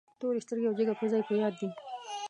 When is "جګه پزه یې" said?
0.79-1.27